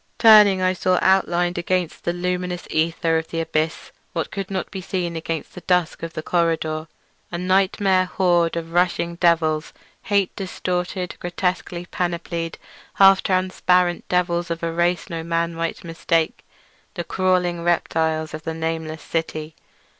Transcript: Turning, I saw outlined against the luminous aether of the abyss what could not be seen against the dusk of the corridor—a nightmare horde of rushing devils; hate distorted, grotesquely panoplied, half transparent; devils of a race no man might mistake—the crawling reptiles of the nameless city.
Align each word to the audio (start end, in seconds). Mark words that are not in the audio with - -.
Turning, 0.17 0.63
I 0.63 0.73
saw 0.73 0.97
outlined 0.99 1.59
against 1.59 2.05
the 2.05 2.11
luminous 2.11 2.67
aether 2.71 3.19
of 3.19 3.27
the 3.27 3.39
abyss 3.39 3.91
what 4.13 4.31
could 4.31 4.49
not 4.49 4.71
be 4.71 4.81
seen 4.81 5.15
against 5.15 5.53
the 5.53 5.61
dusk 5.61 6.01
of 6.01 6.13
the 6.13 6.23
corridor—a 6.23 7.37
nightmare 7.37 8.05
horde 8.05 8.55
of 8.57 8.73
rushing 8.73 9.13
devils; 9.17 9.73
hate 10.05 10.35
distorted, 10.35 11.15
grotesquely 11.19 11.85
panoplied, 11.85 12.57
half 12.95 13.21
transparent; 13.21 14.07
devils 14.09 14.49
of 14.49 14.63
a 14.63 14.73
race 14.73 15.07
no 15.07 15.21
man 15.21 15.53
might 15.53 15.83
mistake—the 15.83 17.03
crawling 17.03 17.63
reptiles 17.63 18.33
of 18.33 18.41
the 18.41 18.55
nameless 18.55 19.03
city. 19.03 19.53